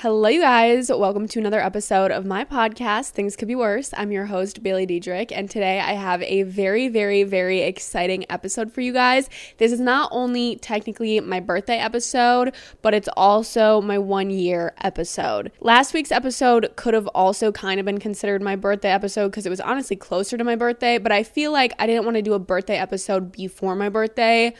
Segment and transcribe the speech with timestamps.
[0.00, 0.90] Hello, you guys.
[0.90, 3.94] Welcome to another episode of my podcast, Things Could Be Worse.
[3.96, 8.70] I'm your host, Bailey Diedrich, and today I have a very, very, very exciting episode
[8.70, 9.30] for you guys.
[9.56, 15.50] This is not only technically my birthday episode, but it's also my one year episode.
[15.60, 19.50] Last week's episode could have also kind of been considered my birthday episode because it
[19.50, 22.34] was honestly closer to my birthday, but I feel like I didn't want to do
[22.34, 24.52] a birthday episode before my birthday.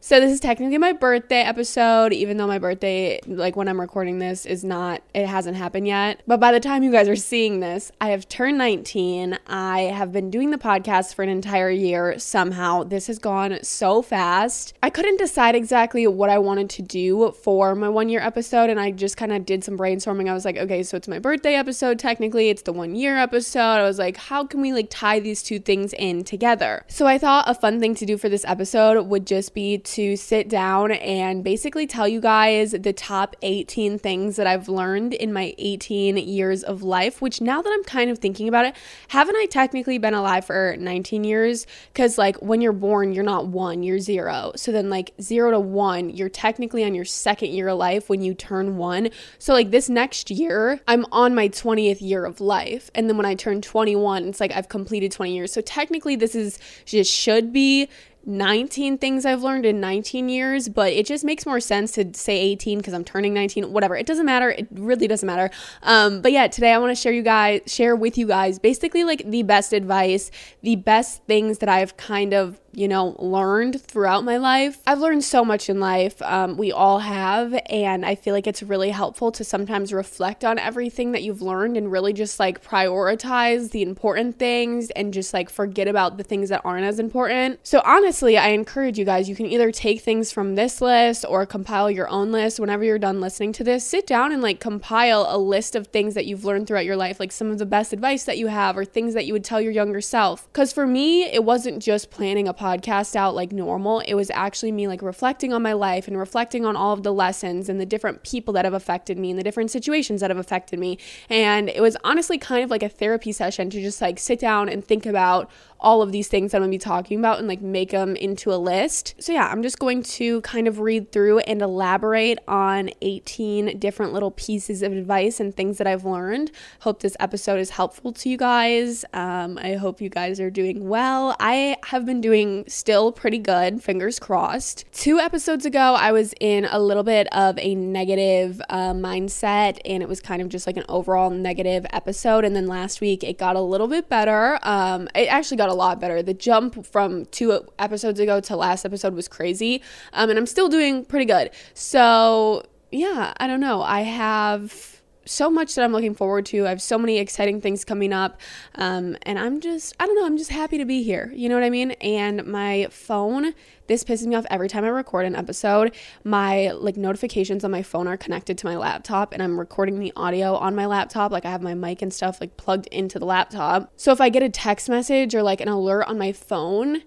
[0.00, 4.18] So this is technically my birthday episode, even though my birthday, like when I'm recording
[4.18, 6.22] this, is not, it hasn't happened yet.
[6.26, 9.38] But by the time you guys are seeing this, I have turned 19.
[9.46, 12.18] I have been doing the podcast for an entire year.
[12.18, 14.74] Somehow this has gone so fast.
[14.82, 18.70] I couldn't decide exactly what I wanted to do for my one year episode.
[18.70, 20.28] And I just kind of did some brainstorming.
[20.28, 21.98] I was like, okay, so it's my birthday episode.
[21.98, 23.60] Technically, it's the one year episode.
[23.60, 26.84] I was like, how can we like tie these two things in together?
[26.88, 30.16] So I thought a fun thing to do for this episode would just be to
[30.16, 35.32] sit down and basically tell you guys the top 18 things that I've learned in
[35.32, 38.76] my 18 years of life, which now that I'm kind of thinking about it,
[39.08, 41.66] haven't I technically been alive for 19 years?
[41.92, 44.52] Because, like, when you're born, you're not one, you're zero.
[44.56, 48.22] So then, like, zero to one, you're technically on your second year of life when
[48.22, 49.10] you turn one.
[49.38, 52.90] So, like, this next year, I'm on my 20th year of life.
[52.94, 55.52] And then when I turn 21, it's like I've completed 20 years.
[55.52, 57.88] So, technically, this is just should be
[58.26, 62.36] 19 things I've learned in 19 years, but it just makes more sense to say
[62.36, 63.72] 18 because I'm turning 19.
[63.72, 64.50] Whatever, it doesn't matter.
[64.50, 65.50] It really doesn't matter.
[65.84, 69.04] Um, but yeah, today I want to share you guys, share with you guys, basically
[69.04, 70.32] like the best advice,
[70.62, 74.82] the best things that I've kind of you know, learned throughout my life.
[74.86, 76.20] I've learned so much in life.
[76.20, 77.58] Um, we all have.
[77.70, 81.78] And I feel like it's really helpful to sometimes reflect on everything that you've learned
[81.78, 86.50] and really just like prioritize the important things and just like forget about the things
[86.50, 87.60] that aren't as important.
[87.66, 91.44] So, honestly, I encourage you guys, you can either take things from this list or
[91.44, 92.58] compile your own list.
[92.58, 96.14] Whenever you're done listening to this, sit down and like compile a list of things
[96.14, 98.78] that you've learned throughout your life, like some of the best advice that you have
[98.78, 100.50] or things that you would tell your younger self.
[100.50, 104.00] Because for me, it wasn't just planning a podcast out like normal.
[104.00, 107.12] It was actually me like reflecting on my life and reflecting on all of the
[107.12, 110.38] lessons and the different people that have affected me and the different situations that have
[110.38, 110.96] affected me.
[111.28, 114.70] And it was honestly kind of like a therapy session to just like sit down
[114.70, 115.50] and think about
[115.86, 118.52] all of these things that I'm gonna be talking about and like make them into
[118.52, 119.14] a list.
[119.18, 124.12] So, yeah, I'm just going to kind of read through and elaborate on 18 different
[124.12, 126.50] little pieces of advice and things that I've learned.
[126.80, 129.04] Hope this episode is helpful to you guys.
[129.12, 131.36] Um, I hope you guys are doing well.
[131.40, 134.84] I have been doing still pretty good, fingers crossed.
[134.92, 140.02] Two episodes ago, I was in a little bit of a negative uh, mindset and
[140.02, 142.44] it was kind of just like an overall negative episode.
[142.44, 144.58] And then last week, it got a little bit better.
[144.62, 146.22] Um, it actually got got a lot better.
[146.22, 149.82] The jump from two episodes ago to last episode was crazy.
[150.12, 151.50] Um, and I'm still doing pretty good.
[151.74, 153.82] So, yeah, I don't know.
[153.82, 154.95] I have
[155.26, 156.66] so much that I'm looking forward to.
[156.66, 158.40] I have so many exciting things coming up.
[158.76, 161.32] Um, and I'm just, I don't know, I'm just happy to be here.
[161.34, 161.92] You know what I mean?
[161.92, 163.52] And my phone,
[163.86, 165.94] this pisses me off every time I record an episode.
[166.24, 170.12] My like notifications on my phone are connected to my laptop and I'm recording the
[170.16, 171.32] audio on my laptop.
[171.32, 173.92] Like I have my mic and stuff like plugged into the laptop.
[173.96, 177.02] So if I get a text message or like an alert on my phone,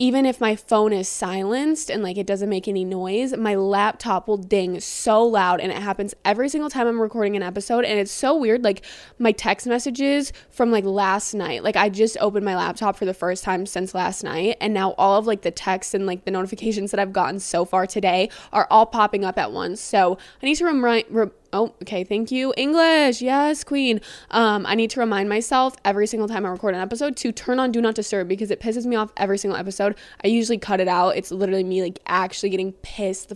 [0.00, 4.26] even if my phone is silenced and like it doesn't make any noise, my laptop
[4.26, 7.98] will ding so loud and it happens every single time I'm recording an episode and
[8.00, 8.82] it's so weird like
[9.18, 11.62] my text messages from like last night.
[11.62, 14.92] Like I just opened my laptop for the first time since last night and now
[14.92, 18.30] all of like the texts and like the notifications that I've gotten so far today
[18.54, 19.82] are all popping up at once.
[19.82, 22.04] So, I need to remind re- Oh, okay.
[22.04, 22.54] Thank you.
[22.56, 23.20] English.
[23.20, 24.00] Yes, queen.
[24.30, 27.58] Um, I need to remind myself every single time I record an episode to turn
[27.58, 29.96] on do not disturb because it pisses me off every single episode.
[30.22, 31.16] I usually cut it out.
[31.16, 33.32] It's literally me like actually getting pissed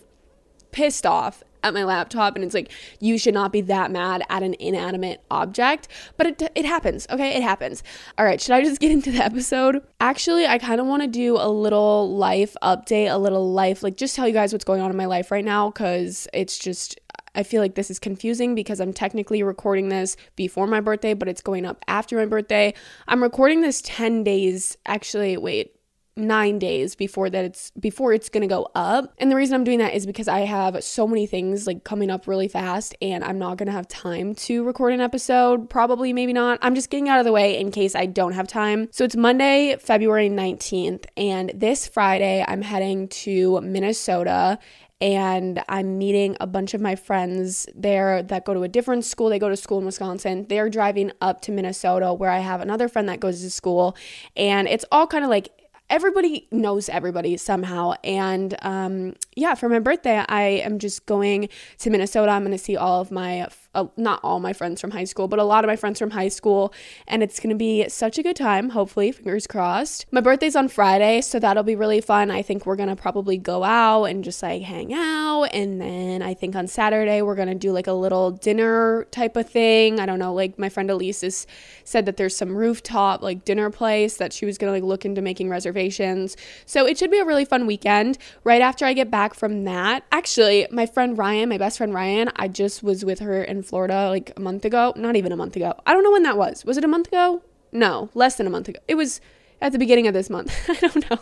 [0.71, 2.71] pissed off at my laptop and it's like
[3.01, 7.37] you should not be that mad at an inanimate object, but it it happens, okay?
[7.37, 7.83] It happens.
[8.19, 9.83] All right, should I just get into the episode?
[10.01, 13.97] Actually, I kind of want to do a little life update, a little life like
[13.97, 17.01] just tell you guys what's going on in my life right now cuz it's just
[17.35, 21.29] I feel like this is confusing because I'm technically recording this before my birthday, but
[21.29, 22.75] it's going up after my birthday.
[23.09, 25.75] I'm recording this 10 days, actually, wait,
[26.17, 29.13] nine days before that it's before it's gonna go up.
[29.19, 32.11] And the reason i'm doing that is because i have so many things like coming
[32.11, 36.33] up really fast and i'm not gonna have time to record an episode probably maybe
[36.33, 36.59] not.
[36.63, 38.89] I'm just getting out of the way in case i don't have time.
[38.93, 44.59] So it's monday february 19th and this friday i'm heading to minnesota
[45.01, 49.29] and I'm meeting a bunch of my friends there that go to a different school.
[49.29, 50.47] They go to school in Wisconsin.
[50.49, 53.97] They're driving up to Minnesota where I have another friend that goes to school.
[54.37, 55.51] And it's all kind of like
[55.91, 57.95] everybody knows everybody somehow.
[58.03, 61.49] And um, yeah, for my birthday, I am just going
[61.79, 62.33] to Minnesota.
[62.33, 65.29] I'm going to see all of my uh, not all my friends from high school,
[65.29, 66.73] but a lot of my friends from high school.
[67.07, 70.07] And it's going to be such a good time, hopefully, fingers crossed.
[70.11, 72.31] My birthday's on Friday, so that'll be really fun.
[72.31, 75.45] I think we're going to probably go out and just like hang out.
[75.45, 79.37] And then I think on Saturday, we're going to do like a little dinner type
[79.37, 80.01] of thing.
[80.01, 81.47] I don't know, like my friend Elise has
[81.85, 85.05] said that there's some rooftop like dinner place that she was going to like look
[85.05, 86.37] into making reservations.
[86.67, 88.19] So it should be a really fun weekend.
[88.45, 92.31] Right after I get back from that, actually, my friend Ryan, my best friend Ryan,
[92.37, 94.93] I just was with her in Florida like a month ago.
[94.97, 95.75] Not even a month ago.
[95.87, 96.65] I don't know when that was.
[96.65, 97.43] Was it a month ago?
[97.73, 98.81] No, less than a month ago.
[98.87, 99.21] It was
[99.65, 100.55] at the beginning of this month.
[100.69, 101.19] I don't know.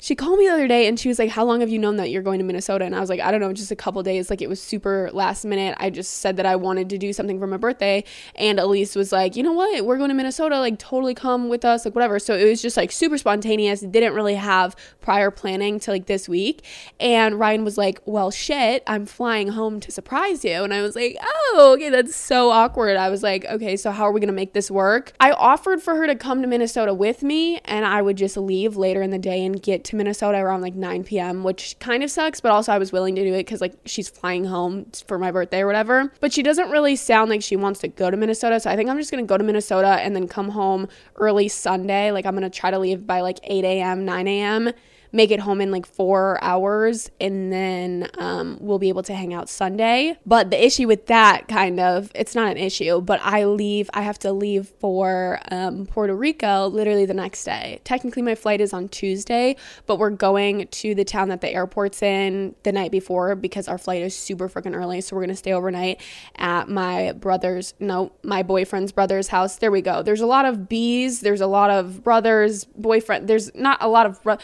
[0.00, 1.96] She called me the other day and she was like, How long have you known
[1.96, 2.84] that you're going to Minnesota?
[2.84, 4.30] And I was like, I don't know, just a couple days.
[4.30, 5.76] Like it was super last minute.
[5.80, 8.04] I just said that I wanted to do something for my birthday.
[8.36, 9.84] And Elise was like, You know what?
[9.84, 10.60] We're going to Minnesota.
[10.60, 12.20] Like totally come with us, like whatever.
[12.20, 13.80] So it was just like super spontaneous.
[13.80, 16.64] Didn't really have prior planning to like this week.
[17.00, 20.62] And Ryan was like, Well, shit, I'm flying home to surprise you.
[20.62, 22.96] And I was like, Oh, okay, that's so awkward.
[22.96, 25.12] I was like, Okay, so how are we going to make this work?
[25.18, 27.58] I offered for her to come to Minnesota with me.
[27.64, 30.60] And and I would just leave later in the day and get to Minnesota around
[30.60, 33.38] like 9 p.m., which kind of sucks, but also I was willing to do it
[33.38, 36.12] because like she's flying home for my birthday or whatever.
[36.20, 38.60] But she doesn't really sound like she wants to go to Minnesota.
[38.60, 42.12] So I think I'm just gonna go to Minnesota and then come home early Sunday.
[42.12, 44.72] Like I'm gonna try to leave by like 8 a.m., 9 a.m
[45.12, 49.34] make it home in like four hours and then um, we'll be able to hang
[49.34, 50.16] out Sunday.
[50.24, 54.02] But the issue with that kind of, it's not an issue, but I leave, I
[54.02, 57.80] have to leave for um, Puerto Rico literally the next day.
[57.84, 62.02] Technically, my flight is on Tuesday, but we're going to the town that the airport's
[62.02, 65.00] in the night before because our flight is super freaking early.
[65.00, 66.00] So we're going to stay overnight
[66.36, 69.56] at my brother's, no, my boyfriend's brother's house.
[69.56, 70.02] There we go.
[70.02, 74.06] There's a lot of bees, there's a lot of brothers, boyfriend, there's not a lot
[74.06, 74.22] of.
[74.22, 74.38] Bro-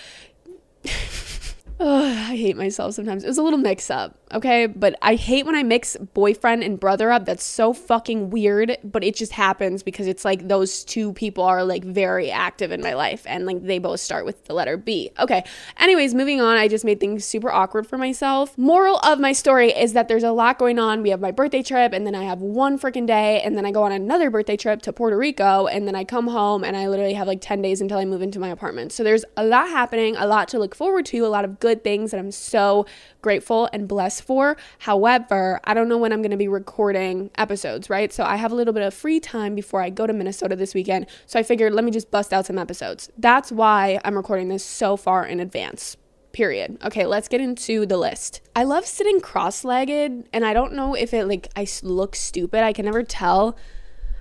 [1.79, 3.23] Oh, I hate myself sometimes.
[3.23, 4.67] It was a little mix up, okay?
[4.67, 7.27] But I hate when I mix boyfriend and brother up.
[7.27, 11.65] That's so fucking weird, but it just happens because it's like those two people are
[11.65, 15.11] like very active in my life and like they both start with the letter B.
[15.19, 15.45] Okay.
[15.79, 16.57] Anyways, moving on.
[16.57, 18.57] I just made things super awkward for myself.
[18.57, 21.03] Moral of my story is that there's a lot going on.
[21.03, 23.71] We have my birthday trip and then I have one freaking day and then I
[23.71, 26.89] go on another birthday trip to Puerto Rico and then I come home and I
[26.89, 28.93] literally have like 10 days until I move into my apartment.
[28.93, 31.66] So there's a lot happening, a lot to look forward to, a lot of good
[31.75, 32.87] things that I'm so
[33.23, 34.57] grateful and blessed for.
[34.79, 38.13] However, I don't know when I'm going to be recording episodes, right?
[38.13, 40.75] So I have a little bit of free time before I go to Minnesota this
[40.75, 41.07] weekend.
[41.27, 43.11] So I figured let me just bust out some episodes.
[43.19, 45.97] That's why I'm recording this so far in advance
[46.33, 46.77] period.
[46.85, 48.43] Okay, let's get into the list.
[48.55, 52.63] I love sitting cross-legged and I don't know if it like I look stupid.
[52.63, 53.57] I can never tell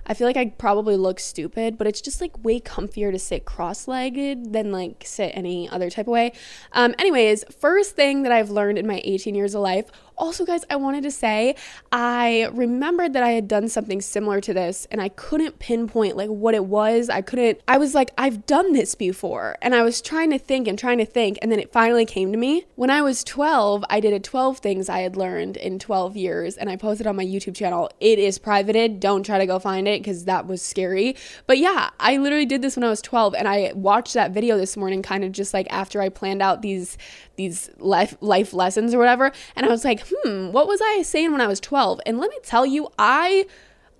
[0.06, 3.44] I feel like I probably look stupid, but it's just like way comfier to sit
[3.44, 6.32] cross legged than like sit any other type of way.
[6.72, 10.64] Um, anyways, first thing that I've learned in my 18 years of life also, guys,
[10.70, 11.56] I wanted to say
[11.92, 16.30] I remembered that I had done something similar to this and I couldn't pinpoint like
[16.30, 17.10] what it was.
[17.10, 19.56] I couldn't, I was like, I've done this before.
[19.60, 21.38] And I was trying to think and trying to think.
[21.42, 22.64] And then it finally came to me.
[22.76, 26.56] When I was 12, I did a 12 things I had learned in 12 years
[26.56, 27.90] and I posted on my YouTube channel.
[28.00, 29.00] It is privated.
[29.00, 31.16] Don't try to go find it because that was scary.
[31.46, 34.56] But yeah, I literally did this when I was 12 and I watched that video
[34.56, 36.96] this morning kind of just like after I planned out these
[37.36, 41.32] these life life lessons or whatever and I was like, "Hmm, what was I saying
[41.32, 43.46] when I was 12?" And let me tell you, I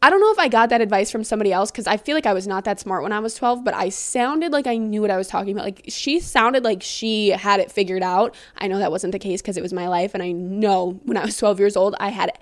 [0.03, 2.27] I don't know if I got that advice from somebody else because I feel like
[2.27, 5.01] I was not that smart when I was 12, but I sounded like I knew
[5.01, 5.65] what I was talking about.
[5.65, 8.35] Like she sounded like she had it figured out.
[8.59, 10.13] I know that wasn't the case because it was my life.
[10.15, 12.39] And I know when I was 12 years old, I had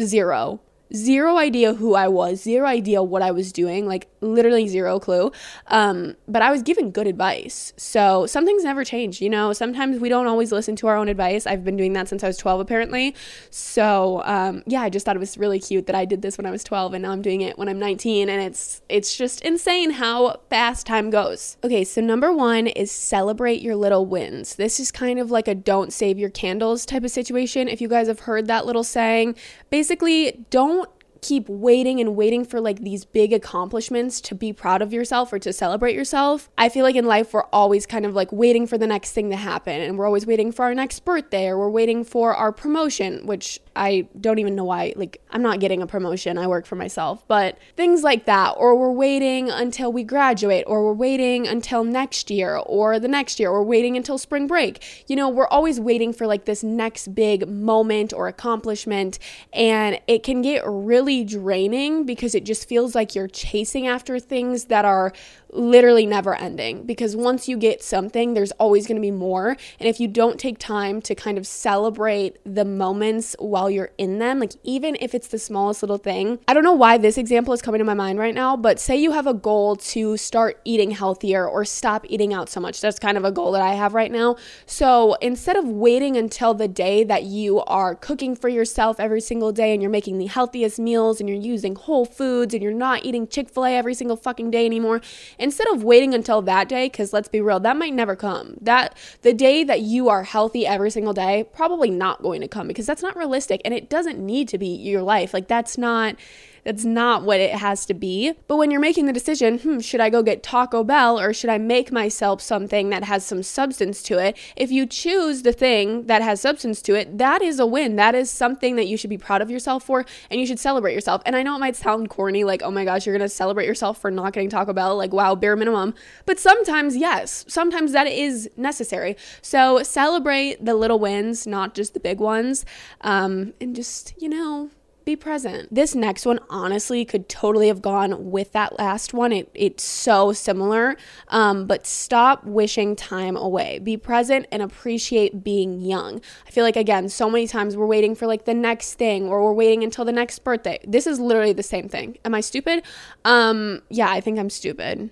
[0.00, 0.60] zero
[0.94, 5.30] zero idea who I was, zero idea what I was doing, like literally zero clue.
[5.68, 7.72] Um, but I was given good advice.
[7.76, 9.52] So some things never change, you know.
[9.52, 11.46] Sometimes we don't always listen to our own advice.
[11.46, 13.14] I've been doing that since I was 12, apparently.
[13.50, 16.46] So um, yeah, I just thought it was really cute that I did this when
[16.46, 18.28] I was 12 and now I'm doing it when I'm 19.
[18.28, 21.56] And it's it's just insane how fast time goes.
[21.62, 24.56] Okay, so number one is celebrate your little wins.
[24.56, 27.68] This is kind of like a don't save your candles type of situation.
[27.68, 29.36] If you guys have heard that little saying,
[29.70, 30.88] basically don't
[31.24, 35.38] keep waiting and waiting for like these big accomplishments to be proud of yourself or
[35.38, 36.50] to celebrate yourself.
[36.58, 39.30] I feel like in life we're always kind of like waiting for the next thing
[39.30, 42.52] to happen and we're always waiting for our next birthday or we're waiting for our
[42.52, 46.36] promotion, which I don't even know why like I'm not getting a promotion.
[46.36, 50.84] I work for myself, but things like that or we're waiting until we graduate or
[50.84, 54.84] we're waiting until next year or the next year or waiting until spring break.
[55.08, 59.18] You know, we're always waiting for like this next big moment or accomplishment
[59.54, 64.64] and it can get really draining because it just feels like you're chasing after things
[64.64, 65.12] that are
[65.54, 69.56] literally never ending because once you get something, there's always going to be more.
[69.78, 74.18] And if you don't take time to kind of celebrate the moments while you're in
[74.18, 77.54] them, like even if it's the smallest little thing, I don't know why this example
[77.54, 80.60] is coming to my mind right now, but say you have a goal to start
[80.64, 82.80] eating healthier or stop eating out so much.
[82.80, 84.36] That's kind of a goal that I have right now.
[84.66, 89.52] So instead of waiting until the day that you are cooking for yourself every single
[89.52, 93.04] day and you're making the healthiest meals and you're using whole foods and you're not
[93.04, 95.00] eating Chick fil A every single fucking day anymore,
[95.44, 98.56] instead of waiting until that day, because let's be real, that might never come.
[98.62, 102.66] That the day that you are healthy every single day, probably not going to come
[102.66, 105.34] because that's not realistic and it doesn't need to be your life.
[105.34, 106.16] Like that's not
[106.64, 108.32] that's not what it has to be.
[108.48, 111.50] But when you're making the decision, hmm, should I go get Taco Bell or should
[111.50, 114.36] I make myself something that has some substance to it?
[114.56, 117.96] If you choose the thing that has substance to it, that is a win.
[117.96, 120.94] That is something that you should be proud of yourself for and you should celebrate
[120.94, 121.22] yourself.
[121.26, 124.00] And I know it might sound corny, like, oh my gosh, you're gonna celebrate yourself
[124.00, 125.94] for not getting Taco Bell, like, wow, bare minimum.
[126.26, 129.16] But sometimes, yes, sometimes that is necessary.
[129.42, 132.64] So celebrate the little wins, not just the big ones.
[133.02, 134.70] Um, and just, you know,
[135.04, 135.74] be present.
[135.74, 139.32] This next one honestly could totally have gone with that last one.
[139.32, 140.96] It, it's so similar.
[141.28, 143.78] Um, but stop wishing time away.
[143.78, 146.20] Be present and appreciate being young.
[146.46, 149.42] I feel like, again, so many times we're waiting for like the next thing or
[149.42, 150.78] we're waiting until the next birthday.
[150.86, 152.18] This is literally the same thing.
[152.24, 152.82] Am I stupid?
[153.24, 155.10] Um, yeah, I think I'm stupid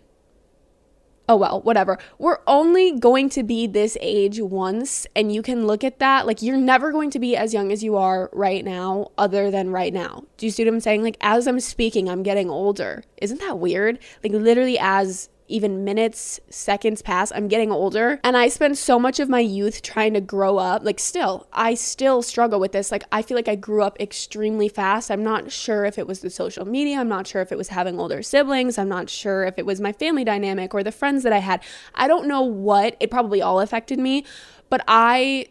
[1.28, 1.98] oh well, whatever.
[2.18, 6.26] We're only going to be this age once, and you can look at that.
[6.26, 9.70] Like, you're never going to be as young as you are right now, other than
[9.70, 10.24] right now.
[10.36, 11.02] Do you see what I'm saying?
[11.02, 13.02] Like, as I'm speaking, I'm getting older.
[13.20, 13.98] Isn't that weird?
[14.22, 18.20] Like, literally, as even minutes, seconds pass, I'm getting older.
[18.24, 20.84] And I spend so much of my youth trying to grow up.
[20.84, 22.90] Like, still, I still struggle with this.
[22.90, 25.10] Like, I feel like I grew up extremely fast.
[25.10, 26.98] I'm not sure if it was the social media.
[26.98, 28.78] I'm not sure if it was having older siblings.
[28.78, 31.62] I'm not sure if it was my family dynamic or the friends that I had.
[31.94, 32.96] I don't know what.
[33.00, 34.24] It probably all affected me.
[34.70, 35.48] But I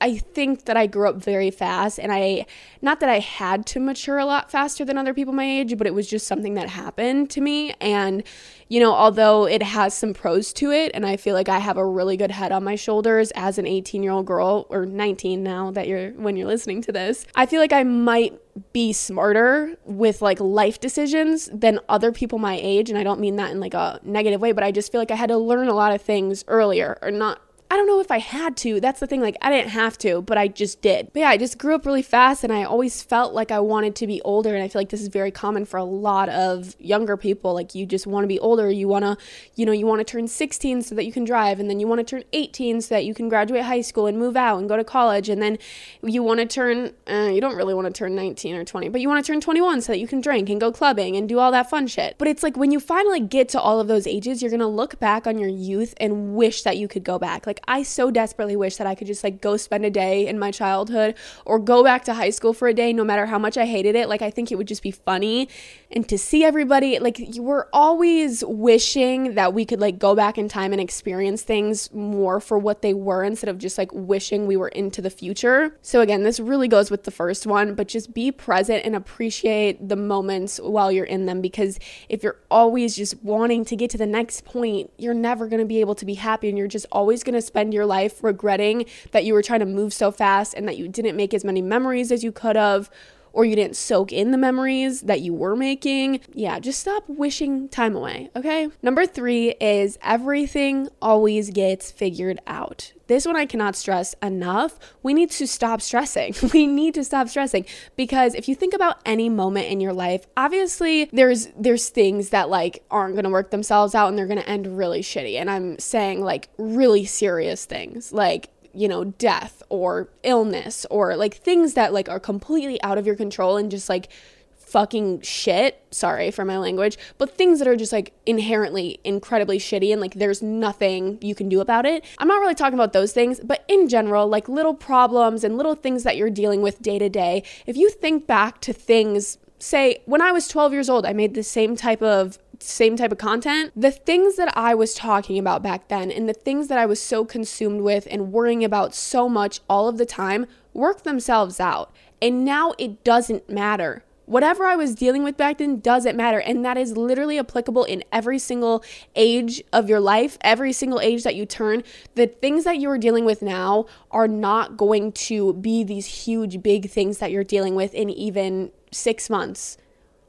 [0.00, 2.46] I think that I grew up very fast and I
[2.80, 5.86] not that I had to mature a lot faster than other people my age, but
[5.86, 8.22] it was just something that happened to me and
[8.70, 11.78] you know, although it has some pros to it and I feel like I have
[11.78, 15.88] a really good head on my shoulders as an 18-year-old girl or 19 now that
[15.88, 17.26] you're when you're listening to this.
[17.34, 18.38] I feel like I might
[18.72, 23.36] be smarter with like life decisions than other people my age and I don't mean
[23.36, 25.68] that in like a negative way, but I just feel like I had to learn
[25.68, 28.80] a lot of things earlier or not I don't know if I had to.
[28.80, 29.20] That's the thing.
[29.20, 31.12] Like, I didn't have to, but I just did.
[31.12, 33.94] But yeah, I just grew up really fast and I always felt like I wanted
[33.96, 34.54] to be older.
[34.54, 37.52] And I feel like this is very common for a lot of younger people.
[37.52, 38.70] Like, you just want to be older.
[38.70, 39.18] You want to,
[39.54, 41.60] you know, you want to turn 16 so that you can drive.
[41.60, 44.18] And then you want to turn 18 so that you can graduate high school and
[44.18, 45.28] move out and go to college.
[45.28, 45.58] And then
[46.02, 49.02] you want to turn, uh, you don't really want to turn 19 or 20, but
[49.02, 51.38] you want to turn 21 so that you can drink and go clubbing and do
[51.38, 52.16] all that fun shit.
[52.16, 54.66] But it's like when you finally get to all of those ages, you're going to
[54.66, 57.46] look back on your youth and wish that you could go back.
[57.46, 60.26] Like, like I so desperately wish that I could just like go spend a day
[60.26, 63.38] in my childhood or go back to high school for a day no matter how
[63.38, 64.08] much I hated it.
[64.08, 65.48] Like I think it would just be funny
[65.90, 70.36] and to see everybody like you were always wishing that we could like go back
[70.36, 74.46] in time and experience things more for what they were instead of just like wishing
[74.46, 75.76] we were into the future.
[75.82, 79.88] So again, this really goes with the first one, but just be present and appreciate
[79.88, 81.78] the moments while you're in them because
[82.08, 85.66] if you're always just wanting to get to the next point, you're never going to
[85.66, 88.84] be able to be happy and you're just always going to spend your life regretting
[89.12, 91.62] that you were trying to move so fast and that you didn't make as many
[91.62, 92.90] memories as you could have
[93.32, 96.20] or you didn't soak in the memories that you were making.
[96.32, 98.68] Yeah, just stop wishing time away, okay?
[98.82, 102.92] Number three is everything always gets figured out.
[103.06, 104.78] this one I cannot stress enough.
[105.02, 106.34] We need to stop stressing.
[106.52, 107.66] We need to stop stressing
[107.96, 112.48] because if you think about any moment in your life, obviously there's there's things that
[112.50, 115.34] like aren't going to work themselves out and they're going to end really shitty.
[115.38, 118.12] And I'm saying like really serious things.
[118.12, 123.06] Like you know, death or illness or like things that like are completely out of
[123.06, 124.08] your control and just like
[124.56, 125.82] fucking shit.
[125.90, 130.14] Sorry for my language, but things that are just like inherently incredibly shitty and like
[130.14, 132.04] there's nothing you can do about it.
[132.18, 135.74] I'm not really talking about those things, but in general, like little problems and little
[135.74, 137.42] things that you're dealing with day to day.
[137.66, 141.34] If you think back to things, say when I was 12 years old, I made
[141.34, 145.62] the same type of same type of content, the things that I was talking about
[145.62, 149.28] back then and the things that I was so consumed with and worrying about so
[149.28, 151.92] much all of the time work themselves out.
[152.20, 156.38] And now it doesn't matter Whatever I was dealing with back then doesn't matter.
[156.38, 158.84] And that is literally applicable in every single
[159.16, 161.82] age of your life, every single age that you turn.
[162.14, 166.62] The things that you are dealing with now are not going to be these huge,
[166.62, 169.78] big things that you're dealing with in even six months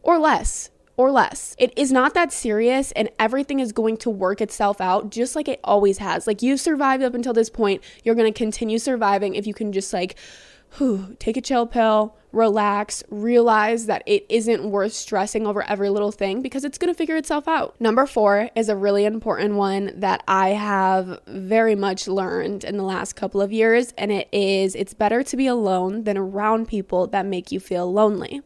[0.02, 1.56] or less or less.
[1.58, 5.48] It is not that serious and everything is going to work itself out just like
[5.48, 6.27] it always has.
[6.27, 9.72] Like you've survived up until this point, you're going to continue surviving if you can
[9.72, 10.18] just like
[10.77, 16.12] whew, take a chill pill, relax, realize that it isn't worth stressing over every little
[16.12, 17.79] thing because it's going to figure itself out.
[17.79, 22.84] Number four is a really important one that I have very much learned in the
[22.84, 27.08] last couple of years, and it is it's better to be alone than around people
[27.08, 28.41] that make you feel lonely.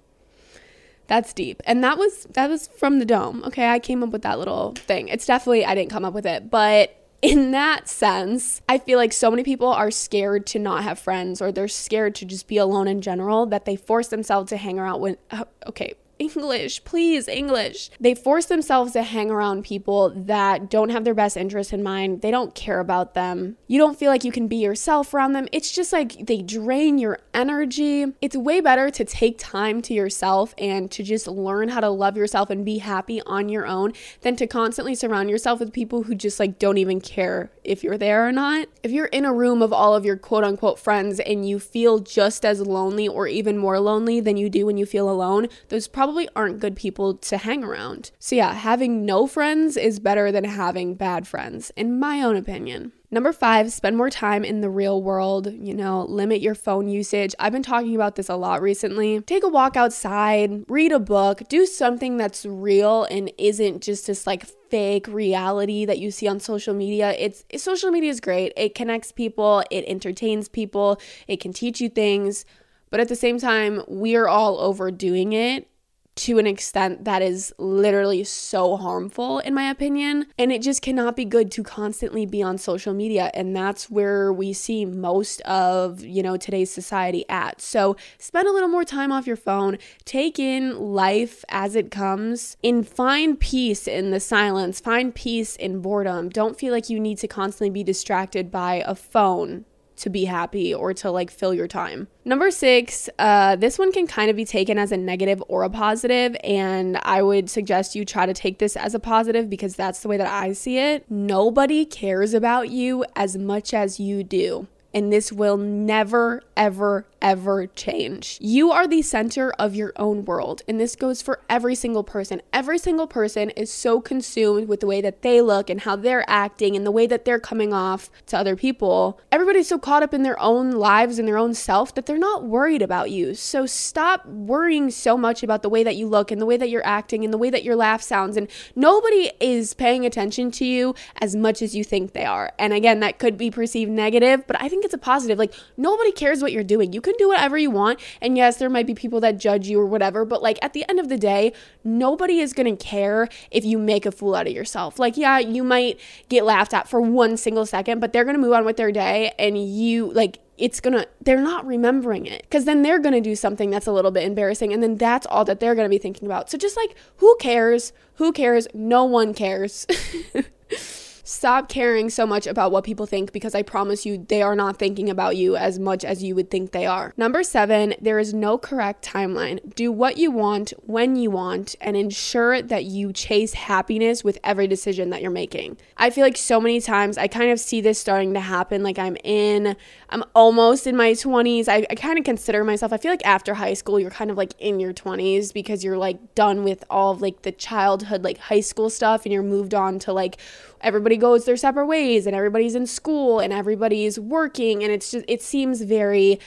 [1.07, 1.61] That's deep.
[1.65, 3.43] And that was that was from the dome.
[3.45, 5.09] Okay, I came up with that little thing.
[5.09, 9.13] It's definitely I didn't come up with it, but in that sense, I feel like
[9.13, 12.57] so many people are scared to not have friends or they're scared to just be
[12.57, 17.27] alone in general that they force themselves to hang around with, uh, okay, English, please,
[17.27, 17.89] English.
[17.99, 22.21] They force themselves to hang around people that don't have their best interest in mind.
[22.21, 23.57] They don't care about them.
[23.67, 25.47] You don't feel like you can be yourself around them.
[25.51, 28.05] It's just like they drain your energy.
[28.21, 32.15] It's way better to take time to yourself and to just learn how to love
[32.15, 36.15] yourself and be happy on your own than to constantly surround yourself with people who
[36.15, 38.67] just like don't even care if you're there or not.
[38.83, 41.99] If you're in a room of all of your quote unquote friends and you feel
[41.99, 45.87] just as lonely or even more lonely than you do when you feel alone, those
[45.87, 48.11] probably probably aren't good people to hang around.
[48.19, 52.91] So, yeah, having no friends is better than having bad friends, in my own opinion.
[53.09, 55.49] Number five, spend more time in the real world.
[55.53, 57.33] You know, limit your phone usage.
[57.39, 59.21] I've been talking about this a lot recently.
[59.21, 64.27] Take a walk outside, read a book, do something that's real and isn't just this
[64.27, 67.15] like fake reality that you see on social media.
[67.17, 68.51] It's social media is great.
[68.57, 70.99] It connects people, it entertains people,
[71.29, 72.43] it can teach you things.
[72.89, 75.69] But at the same time, we're all overdoing it
[76.15, 80.27] to an extent that is literally so harmful, in my opinion.
[80.37, 83.31] And it just cannot be good to constantly be on social media.
[83.33, 87.61] And that's where we see most of, you know, today's society at.
[87.61, 92.57] So spend a little more time off your phone, take in life as it comes,
[92.63, 96.29] and find peace in the silence, find peace in boredom.
[96.29, 99.65] Don't feel like you need to constantly be distracted by a phone
[100.03, 102.07] to be happy or to like fill your time.
[102.25, 105.69] Number six, uh, this one can kind of be taken as a negative or a
[105.69, 110.01] positive, and I would suggest you try to take this as a positive because that's
[110.01, 111.09] the way that I see it.
[111.09, 117.65] Nobody cares about you as much as you do and this will never, ever, ever
[117.67, 118.37] change.
[118.41, 122.41] You are the center of your own world, and this goes for every single person.
[122.51, 126.29] Every single person is so consumed with the way that they look and how they're
[126.29, 129.19] acting and the way that they're coming off to other people.
[129.31, 132.43] Everybody's so caught up in their own lives and their own self that they're not
[132.43, 133.33] worried about you.
[133.33, 136.69] So stop worrying so much about the way that you look and the way that
[136.69, 138.35] you're acting and the way that your laugh sounds.
[138.35, 142.51] And nobody is paying attention to you as much as you think they are.
[142.59, 145.37] And again, that could be perceived negative, but I think it's a positive.
[145.37, 146.91] Like nobody cares what you're doing.
[146.91, 147.99] You can do whatever you want.
[148.21, 150.87] And yes, there might be people that judge you or whatever, but like at the
[150.89, 154.47] end of the day, nobody is going to care if you make a fool out
[154.47, 154.99] of yourself.
[154.99, 155.99] Like yeah, you might
[156.29, 158.91] get laughed at for one single second, but they're going to move on with their
[158.91, 162.43] day and you like it's gonna they're not remembering it.
[162.43, 165.43] Because then they're gonna do something that's a little bit embarrassing and then that's all
[165.45, 166.49] that they're gonna be thinking about.
[166.49, 167.91] So just like who cares?
[168.15, 168.67] Who cares?
[168.73, 169.87] No one cares
[171.33, 174.77] Stop caring so much about what people think because I promise you they are not
[174.77, 177.11] thinking about you as much as you would think they are.
[177.17, 179.73] Number seven, there is no correct timeline.
[179.73, 184.67] Do what you want when you want and ensure that you chase happiness with every
[184.67, 185.77] decision that you're making.
[185.97, 188.83] I feel like so many times I kind of see this starting to happen.
[188.83, 189.75] Like I'm in,
[190.13, 191.67] I'm almost in my 20s.
[191.67, 194.37] I, I kind of consider myself, I feel like after high school, you're kind of
[194.37, 198.37] like in your 20s because you're like done with all of like the childhood, like
[198.37, 200.37] high school stuff and you're moved on to like
[200.81, 205.25] everybody goes their separate ways and everybody's in school and everybody's working and it's just
[205.27, 206.39] it seems very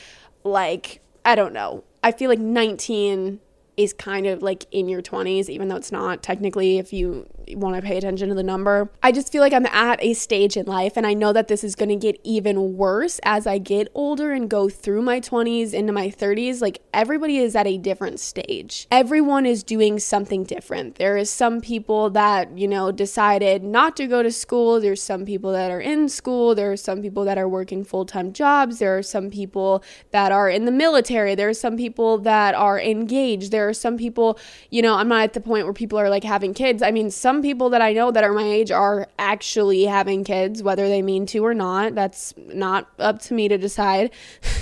[0.44, 1.82] like I don't know.
[2.04, 3.40] I feel like 19
[3.76, 7.76] is kind of like in your 20s, even though it's not technically if you want
[7.76, 8.90] to pay attention to the number.
[9.02, 11.62] I just feel like I'm at a stage in life, and I know that this
[11.62, 15.72] is going to get even worse as I get older and go through my 20s
[15.72, 16.60] into my 30s.
[16.60, 18.86] Like everybody is at a different stage.
[18.90, 20.96] Everyone is doing something different.
[20.96, 24.80] There is some people that, you know, decided not to go to school.
[24.80, 26.54] There's some people that are in school.
[26.54, 28.78] There are some people that are working full time jobs.
[28.78, 31.34] There are some people that are in the military.
[31.34, 33.52] There are some people that are engaged.
[33.66, 34.38] There are some people,
[34.70, 36.84] you know, I'm not at the point where people are like having kids.
[36.84, 40.62] I mean, some people that I know that are my age are actually having kids,
[40.62, 41.96] whether they mean to or not.
[41.96, 44.12] That's not up to me to decide.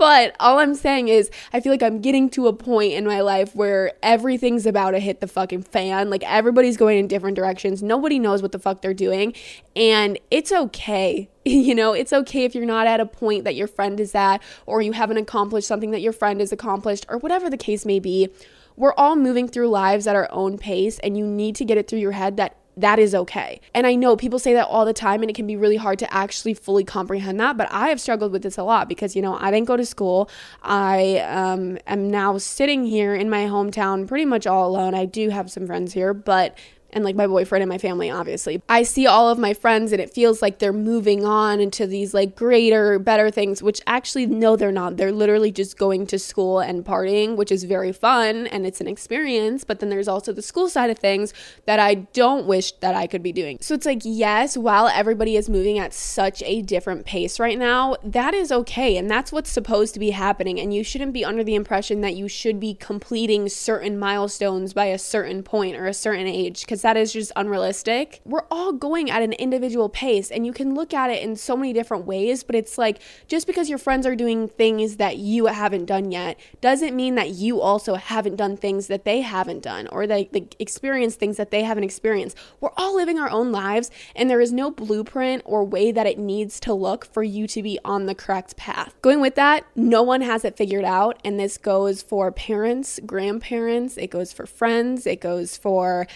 [0.00, 3.20] but all I'm saying is, I feel like I'm getting to a point in my
[3.20, 6.08] life where everything's about to hit the fucking fan.
[6.08, 7.82] Like everybody's going in different directions.
[7.82, 9.34] Nobody knows what the fuck they're doing.
[9.76, 13.66] And it's okay you know, it's okay if you're not at a point that your
[13.66, 17.48] friend is at, or you haven't accomplished something that your friend has accomplished, or whatever
[17.48, 18.28] the case may be.
[18.76, 21.88] We're all moving through lives at our own pace, and you need to get it
[21.88, 23.60] through your head that that is okay.
[23.74, 25.98] And I know people say that all the time, and it can be really hard
[26.00, 27.56] to actually fully comprehend that.
[27.56, 29.84] But I have struggled with this a lot because, you know, I didn't go to
[29.84, 30.30] school.
[30.62, 34.94] I um, am now sitting here in my hometown pretty much all alone.
[34.94, 36.56] I do have some friends here, but
[36.92, 38.62] and like my boyfriend and my family, obviously.
[38.68, 42.14] I see all of my friends and it feels like they're moving on into these
[42.14, 44.96] like greater, better things, which actually, no, they're not.
[44.96, 48.88] They're literally just going to school and partying, which is very fun and it's an
[48.88, 49.64] experience.
[49.64, 51.32] But then there's also the school side of things
[51.66, 53.58] that I don't wish that I could be doing.
[53.60, 57.96] So it's like, yes, while everybody is moving at such a different pace right now,
[58.02, 58.96] that is okay.
[58.96, 60.60] And that's what's supposed to be happening.
[60.60, 64.86] And you shouldn't be under the impression that you should be completing certain milestones by
[64.86, 68.20] a certain point or a certain age because because that is just unrealistic.
[68.24, 71.54] We're all going at an individual pace and you can look at it in so
[71.54, 75.46] many different ways, but it's like just because your friends are doing things that you
[75.46, 79.88] haven't done yet doesn't mean that you also haven't done things that they haven't done
[79.88, 82.36] or that like experience things that they haven't experienced.
[82.60, 86.18] We're all living our own lives and there is no blueprint or way that it
[86.18, 88.94] needs to look for you to be on the correct path.
[89.02, 93.98] Going with that, no one has it figured out and this goes for parents, grandparents,
[93.98, 96.06] it goes for friends, it goes for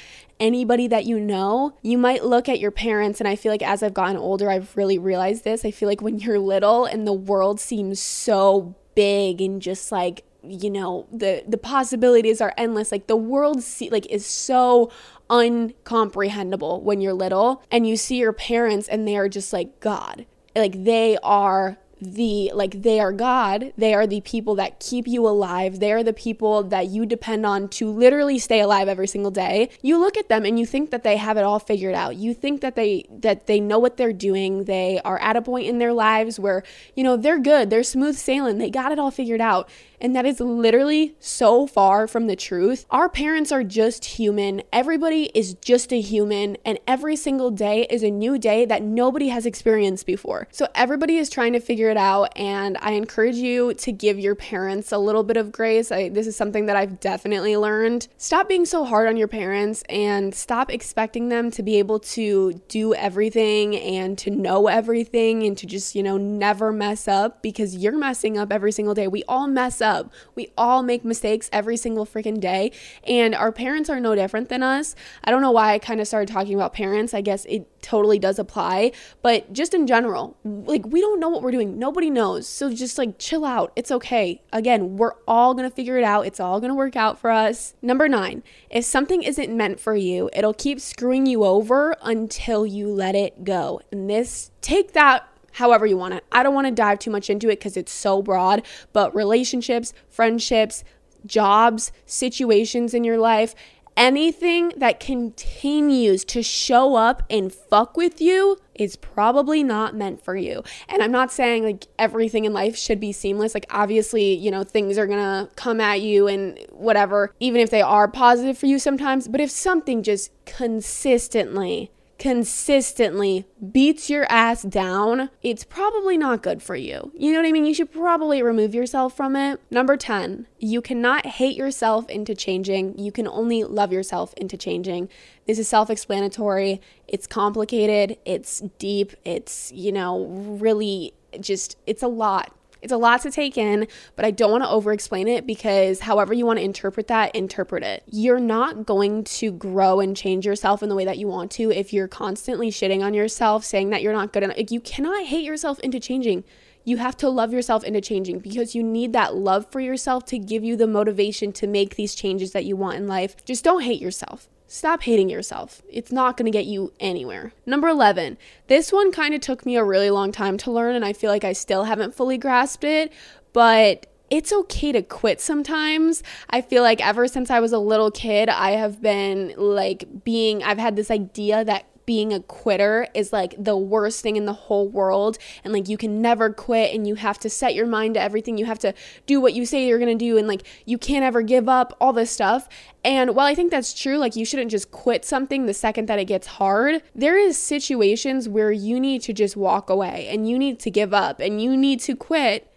[0.55, 3.21] anybody that you know, you might look at your parents.
[3.21, 5.65] And I feel like as I've gotten older, I've really realized this.
[5.65, 10.25] I feel like when you're little and the world seems so big and just like,
[10.43, 12.93] you know, the the possibilities are endless.
[12.93, 14.93] Like the world see, like is so
[15.31, 20.27] uncomprehendable when you're little and you see your parents and they are just like God.
[20.55, 23.73] Like they are the like they are God.
[23.77, 25.81] They are the people that keep you alive.
[25.81, 29.71] They are the people that you depend on to literally stay alive every single day.
[29.83, 32.17] You look at them and you think that they have it all figured out.
[32.17, 34.65] You think that they that they know what they're doing.
[34.65, 36.63] They are at a point in their lives where,
[36.95, 37.71] you know, they're good.
[37.71, 38.59] They're smooth sailing.
[38.59, 39.69] They got it all figured out.
[40.01, 42.87] And that is literally so far from the truth.
[42.91, 44.63] Our parents are just human.
[44.73, 46.57] Everybody is just a human.
[46.65, 50.49] And every single day is a new day that nobody has experienced before.
[50.51, 52.37] So everybody is trying to figure it out.
[52.37, 55.93] And I encourage you to give your parents a little bit of grace.
[55.93, 58.09] I, this is something that I've definitely learned.
[58.17, 62.55] Stop being so hard on your parents and stop expecting them to be able to
[62.69, 67.77] do everything and to know everything and to just, you know, never mess up because
[67.77, 69.09] you're messing up every single day.
[69.09, 70.13] We all mess up up.
[70.35, 72.73] We all make mistakes every single freaking day,
[73.07, 74.97] and our parents are no different than us.
[75.23, 77.15] I don't know why I kind of started talking about parents.
[77.15, 78.91] I guess it totally does apply,
[79.23, 81.79] but just in general, like we don't know what we're doing.
[81.79, 82.49] Nobody knows.
[82.49, 83.73] So just like chill out.
[83.77, 84.43] It's okay.
[84.53, 86.27] Again, we're all going to figure it out.
[86.27, 87.75] It's all going to work out for us.
[87.83, 88.43] Number 9.
[88.71, 93.45] If something isn't meant for you, it'll keep screwing you over until you let it
[93.45, 93.81] go.
[93.93, 96.25] And this take that however you want it.
[96.33, 98.63] I don't want to dive too much into it because it's so broad,
[98.93, 100.85] but relationships, friendships,
[101.27, 103.55] jobs, situations in your life,
[103.97, 110.35] anything that continues to show up and fuck with you is probably not meant for
[110.35, 110.65] you.
[110.89, 113.55] And I'm not saying like everything in life should be seamless.
[113.55, 117.83] Like, obviously, you know, things are gonna come at you and whatever, even if they
[117.83, 119.29] are positive for you sometimes.
[119.29, 121.93] But if something just consistently
[122.25, 127.13] consistently beats your ass down, it's probably not good for you.
[127.15, 127.67] You know what I mean?
[127.67, 129.61] You should probably remove yourself from it.
[129.71, 132.99] Number 10, you cannot hate yourself into changing.
[132.99, 135.11] You can only love yourself into changing.
[135.47, 136.81] This is self explanatory.
[137.07, 138.17] It's complicated.
[138.25, 139.13] It's deep.
[139.27, 142.55] It's, you know, really just, it's a lot
[142.85, 146.01] It's a lot to take in, but I don't want to over explain it because
[146.01, 148.05] however you want to interpret that, interpret it.
[148.07, 151.71] You're not going to grow and change yourself in the way that you want to
[151.71, 154.59] if you're constantly shitting on yourself, saying that you're not good enough.
[154.59, 156.45] Like, you cannot hate yourself into changing.
[156.85, 160.39] You have to love yourself into changing because you need that love for yourself to
[160.39, 163.43] give you the motivation to make these changes that you want in life.
[163.47, 164.49] Just don't hate yourself.
[164.67, 165.83] Stop hating yourself.
[165.91, 167.53] It's not going to get you anywhere.
[167.67, 168.39] Number 11.
[168.67, 171.31] This one kind of took me a really long time to learn, and I feel
[171.31, 173.13] like I still haven't fully grasped it,
[173.53, 176.23] but it's okay to quit sometimes.
[176.51, 180.63] I feel like ever since I was a little kid, I have been like being,
[180.63, 184.53] I've had this idea that being a quitter is like the worst thing in the
[184.53, 185.39] whole world.
[185.63, 188.59] And like you can never quit and you have to set your mind to everything.
[188.59, 188.95] You have to
[189.27, 191.97] do what you say you're going to do and like you can't ever give up
[192.01, 192.69] all this stuff.
[193.05, 196.19] And while I think that's true like you shouldn't just quit something the second that
[196.19, 197.03] it gets hard.
[197.15, 201.15] There is situations where you need to just walk away and you need to give
[201.15, 202.71] up and you need to quit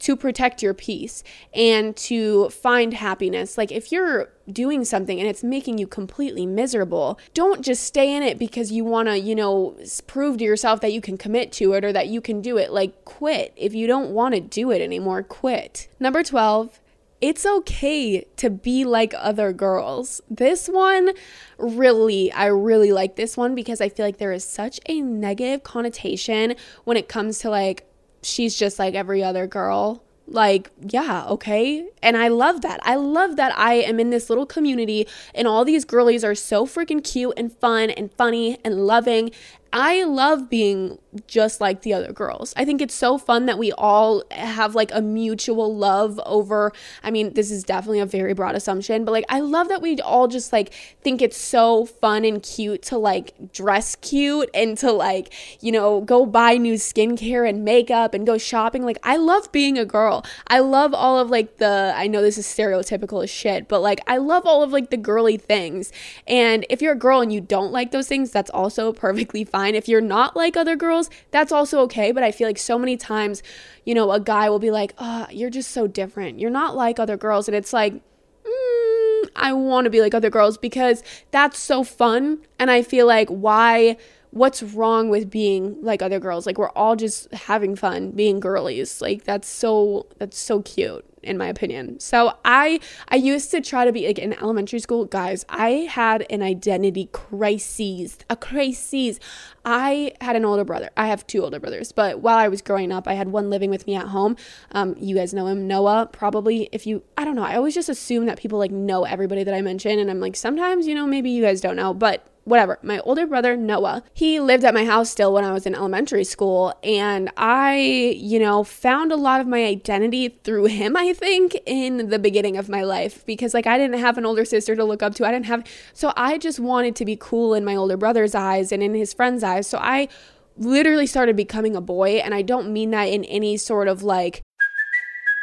[0.00, 1.22] to protect your peace
[1.54, 3.56] and to find happiness.
[3.56, 8.22] Like if you're doing something and it's making you completely miserable, don't just stay in
[8.22, 9.76] it because you want to, you know,
[10.06, 12.72] prove to yourself that you can commit to it or that you can do it.
[12.72, 13.52] Like quit.
[13.56, 15.88] If you don't want to do it anymore, quit.
[15.98, 16.80] Number 12,
[17.20, 20.20] it's okay to be like other girls.
[20.28, 21.12] This one
[21.56, 25.62] really, I really like this one because I feel like there is such a negative
[25.62, 27.86] connotation when it comes to like
[28.24, 30.02] she's just like every other girl.
[30.26, 31.86] Like, yeah, okay.
[32.02, 32.80] And I love that.
[32.82, 36.66] I love that I am in this little community and all these girlies are so
[36.66, 39.32] freaking cute and fun and funny and loving.
[39.76, 42.54] I love being just like the other girls.
[42.56, 46.72] I think it's so fun that we all have like a mutual love over.
[47.02, 49.98] I mean, this is definitely a very broad assumption, but like I love that we
[50.00, 54.92] all just like think it's so fun and cute to like dress cute and to
[54.92, 58.84] like, you know, go buy new skincare and makeup and go shopping.
[58.84, 60.24] Like I love being a girl.
[60.46, 64.00] I love all of like the I know this is stereotypical as shit, but like
[64.06, 65.90] I love all of like the girly things.
[66.28, 69.63] And if you're a girl and you don't like those things, that's also perfectly fine
[69.64, 69.74] fine.
[69.74, 72.12] If you're not like other girls, that's also okay.
[72.12, 73.42] But I feel like so many times,
[73.84, 76.38] you know, a guy will be like, oh, you're just so different.
[76.38, 77.48] You're not like other girls.
[77.48, 82.40] And it's like, mm, I want to be like other girls because that's so fun.
[82.58, 83.96] And I feel like, why?
[84.30, 86.44] What's wrong with being like other girls?
[86.44, 89.00] Like we're all just having fun being girlies.
[89.00, 91.98] Like that's so that's so cute in my opinion.
[92.00, 95.44] So I I used to try to be like in elementary school, guys.
[95.48, 99.18] I had an identity crisis, a crisis.
[99.64, 100.90] I had an older brother.
[100.96, 103.70] I have two older brothers, but while I was growing up, I had one living
[103.70, 104.36] with me at home.
[104.72, 106.08] Um, you guys know him, Noah.
[106.12, 107.44] Probably, if you, I don't know.
[107.44, 110.36] I always just assume that people like know everybody that I mention, and I'm like,
[110.36, 112.78] sometimes, you know, maybe you guys don't know, but whatever.
[112.82, 116.24] My older brother, Noah, he lived at my house still when I was in elementary
[116.24, 116.78] school.
[116.82, 117.76] And I,
[118.16, 122.56] you know, found a lot of my identity through him, I think, in the beginning
[122.56, 125.26] of my life because, like, I didn't have an older sister to look up to.
[125.26, 128.72] I didn't have, so I just wanted to be cool in my older brother's eyes
[128.72, 129.66] and in his friend's eyes.
[129.66, 130.08] So I
[130.56, 132.16] literally started becoming a boy.
[132.16, 134.42] And I don't mean that in any sort of like,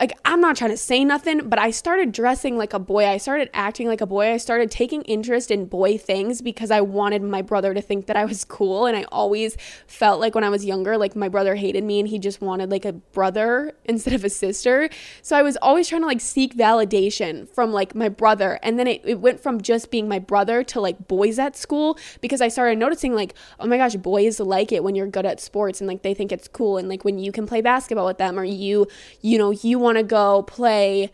[0.00, 3.06] like I'm not trying to say nothing, but I started dressing like a boy.
[3.06, 4.32] I started acting like a boy.
[4.32, 8.16] I started taking interest in boy things because I wanted my brother to think that
[8.16, 8.86] I was cool.
[8.86, 12.08] And I always felt like when I was younger, like my brother hated me and
[12.08, 14.88] he just wanted like a brother instead of a sister.
[15.20, 18.58] So I was always trying to like seek validation from like my brother.
[18.62, 21.98] And then it, it went from just being my brother to like boys at school
[22.22, 25.40] because I started noticing like, oh my gosh, boys like it when you're good at
[25.40, 26.78] sports and like they think it's cool.
[26.78, 28.86] And like when you can play basketball with them or you,
[29.20, 31.10] you know, you want want to go play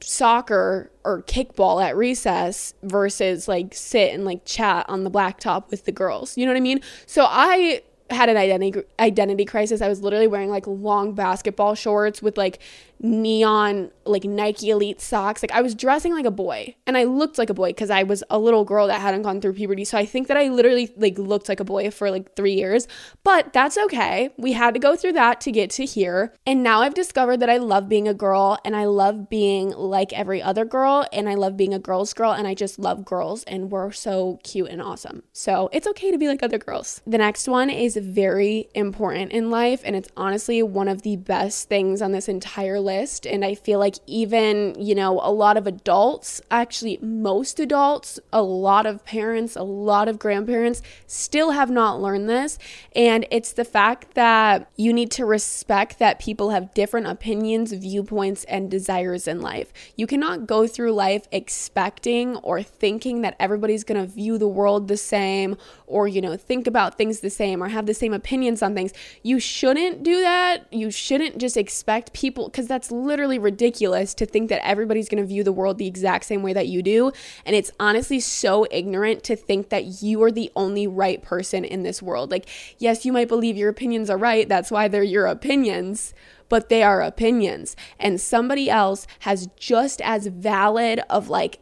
[0.00, 5.84] soccer or kickball at recess versus like sit and like chat on the blacktop with
[5.84, 6.36] the girls.
[6.36, 6.80] You know what I mean?
[7.06, 9.80] So I had an identity identity crisis.
[9.80, 12.60] I was literally wearing like long basketball shorts with like
[13.04, 15.42] neon like Nike Elite socks.
[15.42, 18.02] Like I was dressing like a boy and I looked like a boy because I
[18.02, 19.84] was a little girl that hadn't gone through puberty.
[19.84, 22.88] So I think that I literally like looked like a boy for like 3 years.
[23.22, 24.30] But that's okay.
[24.38, 26.32] We had to go through that to get to here.
[26.46, 30.14] And now I've discovered that I love being a girl and I love being like
[30.14, 33.44] every other girl and I love being a girl's girl and I just love girls
[33.44, 35.24] and we're so cute and awesome.
[35.34, 37.02] So it's okay to be like other girls.
[37.06, 41.68] The next one is very important in life and it's honestly one of the best
[41.68, 42.93] things on this entire list
[43.26, 48.42] and I feel like even, you know, a lot of adults, actually most adults, a
[48.42, 52.58] lot of parents, a lot of grandparents still have not learned this
[52.94, 58.44] and it's the fact that you need to respect that people have different opinions, viewpoints
[58.44, 59.72] and desires in life.
[59.96, 64.88] You cannot go through life expecting or thinking that everybody's going to view the world
[64.88, 68.62] the same or, you know, think about things the same or have the same opinions
[68.62, 68.92] on things.
[69.22, 70.72] You shouldn't do that.
[70.72, 75.28] You shouldn't just expect people, because that's literally ridiculous to think that everybody's going to
[75.28, 77.12] view the world the exact same way that you do.
[77.46, 81.84] And it's honestly so ignorant to think that you are the only right person in
[81.84, 82.32] this world.
[82.32, 84.48] Like, yes, you might believe your opinions are right.
[84.48, 86.12] That's why they're your opinions
[86.50, 91.58] but they are opinions and somebody else has just as valid of like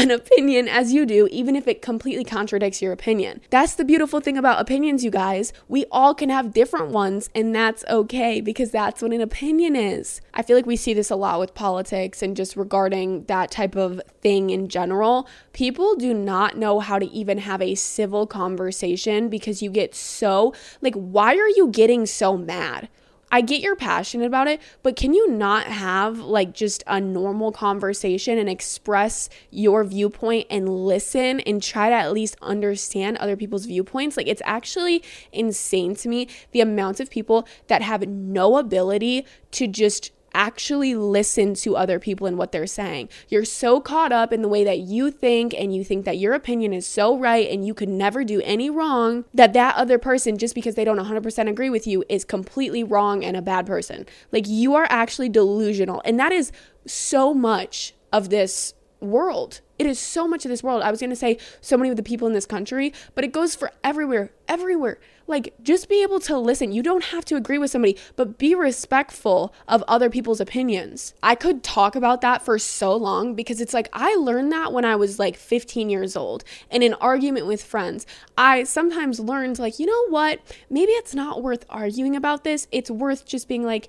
[0.00, 3.40] an opinion as you do, even if it completely contradicts your opinion.
[3.50, 5.52] That's the beautiful thing about opinions, you guys.
[5.68, 10.20] We all can have different ones, and that's okay because that's what an opinion is.
[10.32, 13.76] I feel like we see this a lot with politics and just regarding that type
[13.76, 15.28] of thing in general.
[15.52, 20.54] People do not know how to even have a civil conversation because you get so,
[20.80, 22.88] like, why are you getting so mad?
[23.32, 27.52] I get you're passionate about it, but can you not have like just a normal
[27.52, 33.66] conversation and express your viewpoint and listen and try to at least understand other people's
[33.66, 34.16] viewpoints?
[34.16, 39.68] Like, it's actually insane to me the amount of people that have no ability to
[39.68, 43.08] just actually listen to other people and what they're saying.
[43.28, 46.34] You're so caught up in the way that you think and you think that your
[46.34, 50.38] opinion is so right and you could never do any wrong that that other person
[50.38, 54.06] just because they don't 100% agree with you is completely wrong and a bad person.
[54.32, 56.52] Like you are actually delusional and that is
[56.86, 59.60] so much of this world.
[59.78, 60.82] It is so much of this world.
[60.82, 63.32] I was going to say so many of the people in this country, but it
[63.32, 64.98] goes for everywhere, everywhere.
[65.30, 66.72] Like, just be able to listen.
[66.72, 71.14] You don't have to agree with somebody, but be respectful of other people's opinions.
[71.22, 74.84] I could talk about that for so long because it's like I learned that when
[74.84, 78.06] I was like 15 years old in an argument with friends.
[78.36, 80.40] I sometimes learned, like, you know what?
[80.68, 82.66] Maybe it's not worth arguing about this.
[82.72, 83.88] It's worth just being like,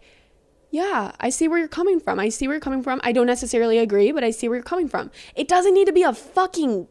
[0.70, 2.20] yeah, I see where you're coming from.
[2.20, 3.02] I see where you're coming from.
[3.04, 5.12] I don't necessarily agree, but I see where you're coming from.
[5.36, 6.88] It doesn't need to be a fucking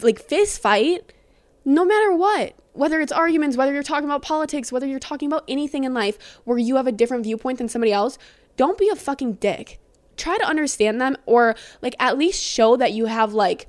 [0.00, 1.12] like fist fight,
[1.64, 2.54] no matter what.
[2.74, 6.18] Whether it's arguments, whether you're talking about politics, whether you're talking about anything in life
[6.44, 8.18] where you have a different viewpoint than somebody else,
[8.56, 9.80] don't be a fucking dick.
[10.16, 13.66] Try to understand them or like at least show that you have like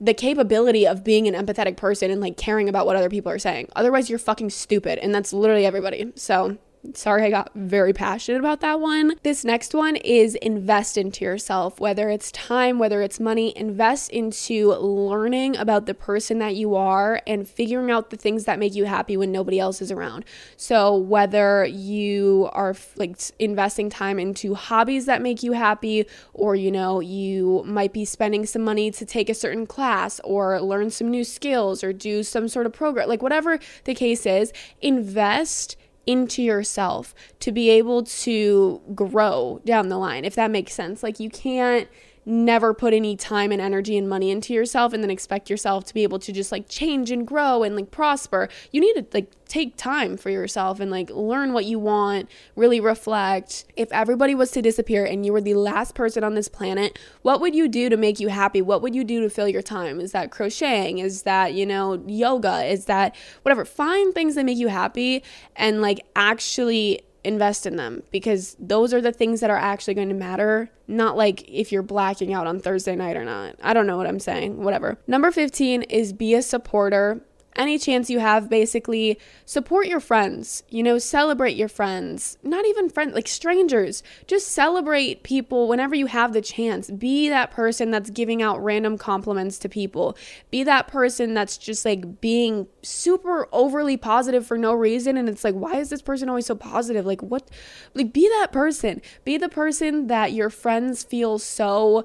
[0.00, 3.38] the capability of being an empathetic person and like caring about what other people are
[3.38, 3.68] saying.
[3.76, 4.98] Otherwise, you're fucking stupid.
[4.98, 6.12] And that's literally everybody.
[6.16, 6.58] So
[6.92, 9.14] Sorry, I got very passionate about that one.
[9.22, 14.74] This next one is invest into yourself, whether it's time, whether it's money, invest into
[14.74, 18.84] learning about the person that you are and figuring out the things that make you
[18.84, 20.26] happy when nobody else is around.
[20.58, 26.70] So, whether you are like investing time into hobbies that make you happy, or you
[26.70, 31.10] know, you might be spending some money to take a certain class or learn some
[31.10, 36.42] new skills or do some sort of program, like whatever the case is, invest into
[36.42, 41.02] yourself to be able to grow down the line, if that makes sense.
[41.02, 41.88] Like, you can't
[42.26, 45.94] never put any time and energy and money into yourself and then expect yourself to
[45.94, 48.48] be able to just like change and grow and like prosper.
[48.70, 52.80] You need to like take time for yourself and like learn what you want, really
[52.80, 53.64] reflect.
[53.76, 57.40] If everybody was to disappear and you were the last person on this planet, what
[57.40, 58.62] would you do to make you happy?
[58.62, 60.00] What would you do to fill your time?
[60.00, 60.98] Is that crocheting?
[60.98, 62.64] Is that, you know, yoga?
[62.64, 63.64] Is that whatever?
[63.64, 65.22] Find things that make you happy
[65.56, 70.08] and like actually invest in them because those are the things that are actually going
[70.08, 73.56] to matter, not like if you're blacking out on Thursday night or not.
[73.62, 74.98] I don't know what I'm saying, whatever.
[75.06, 77.22] Number 15 is be a supporter
[77.56, 82.88] any chance you have, basically support your friends, you know, celebrate your friends, not even
[82.88, 84.02] friends, like strangers.
[84.26, 86.90] Just celebrate people whenever you have the chance.
[86.90, 90.16] Be that person that's giving out random compliments to people.
[90.50, 95.16] Be that person that's just like being super overly positive for no reason.
[95.16, 97.06] And it's like, why is this person always so positive?
[97.06, 97.50] Like, what?
[97.94, 99.00] Like, be that person.
[99.24, 102.04] Be the person that your friends feel so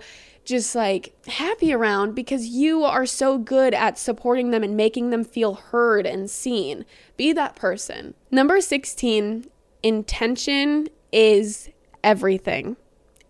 [0.49, 5.23] just like happy around because you are so good at supporting them and making them
[5.23, 6.83] feel heard and seen.
[7.15, 8.15] Be that person.
[8.31, 9.45] Number 16,
[9.83, 11.69] intention is
[12.03, 12.75] everything.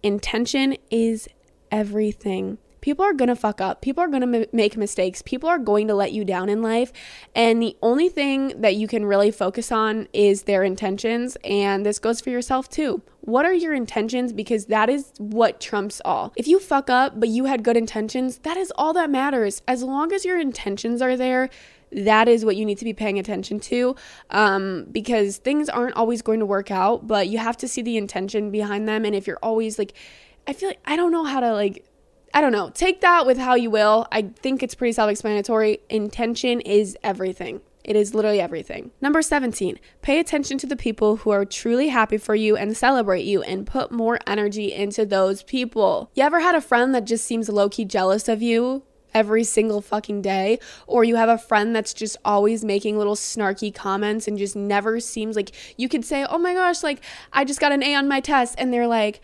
[0.02, 1.28] intention is
[1.72, 2.58] everything.
[2.82, 3.82] People are gonna fuck up.
[3.82, 5.22] People are gonna m- make mistakes.
[5.22, 6.94] People are going to let you down in life.
[7.36, 11.36] And the only thing that you can really focus on is their intentions.
[11.44, 13.02] And this goes for yourself too.
[13.22, 14.34] What are your intentions?
[14.34, 16.34] Because that is what trumps all.
[16.36, 19.62] If you fuck up, but you had good intentions, that is all that matters.
[19.68, 21.50] As long as your intentions are there,
[21.92, 23.96] that is what you need to be paying attention to
[24.30, 27.98] um, because things aren't always going to work out, but you have to see the
[27.98, 29.06] intention behind them.
[29.06, 29.94] And if you're always like,
[30.48, 31.86] I feel like I don't know how to like
[32.34, 32.70] I don't know.
[32.70, 34.08] Take that with how you will.
[34.12, 35.80] I think it's pretty self explanatory.
[35.90, 37.62] Intention is everything.
[37.84, 38.92] It is literally everything.
[39.02, 43.24] Number 17, pay attention to the people who are truly happy for you and celebrate
[43.24, 46.12] you and put more energy into those people.
[46.14, 48.84] You ever had a friend that just seems low key jealous of you?
[49.12, 53.74] Every single fucking day, or you have a friend that's just always making little snarky
[53.74, 57.02] comments and just never seems like you could say, Oh my gosh, like
[57.34, 59.22] I just got an A on my test, and they're like,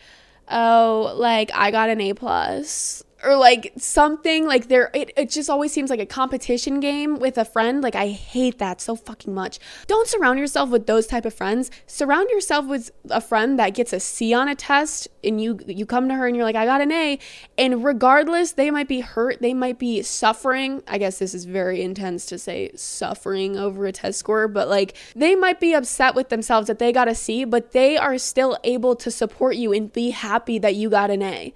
[0.48, 5.50] oh, like I got an A plus or like something like there it, it just
[5.50, 7.82] always seems like a competition game with a friend.
[7.82, 9.58] Like i hate that so fucking much.
[9.88, 11.70] Don't surround yourself with those type of friends.
[11.86, 15.84] Surround yourself with a friend that gets a c on a test and you you
[15.84, 17.18] come to her and you're like i got an a.
[17.58, 19.40] And regardless they might be hurt.
[19.40, 20.82] They might be suffering.
[20.86, 24.96] I guess this is very intense to say suffering over a test score but like
[25.16, 28.56] they might be upset with themselves that they got a c but they are still
[28.62, 31.52] able to support you and be happy that you got an a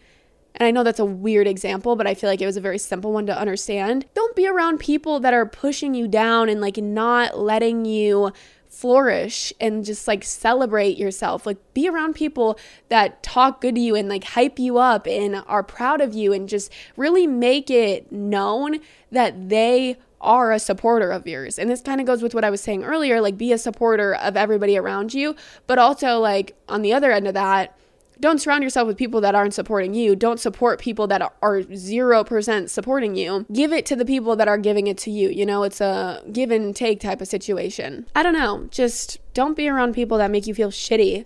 [0.57, 2.79] and I know that's a weird example, but I feel like it was a very
[2.79, 4.07] simple one to understand.
[4.15, 8.33] Don't be around people that are pushing you down and like not letting you
[8.69, 11.45] flourish and just like celebrate yourself.
[11.45, 15.43] Like be around people that talk good to you and like hype you up and
[15.47, 18.79] are proud of you and just really make it known
[19.11, 21.59] that they are a supporter of yours.
[21.59, 24.15] And this kind of goes with what I was saying earlier like be a supporter
[24.15, 25.35] of everybody around you,
[25.67, 27.77] but also like on the other end of that,
[28.21, 30.15] don't surround yourself with people that aren't supporting you.
[30.15, 33.47] Don't support people that are 0% supporting you.
[33.53, 35.31] Give it to the people that are giving it to you.
[35.31, 38.07] You know, it's a give and take type of situation.
[38.15, 38.69] I don't know.
[38.71, 41.25] Just don't be around people that make you feel shitty.